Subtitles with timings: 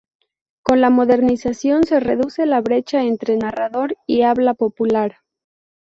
[0.63, 5.17] Con la modernización se reduce la brecha entre narrador y habla popular.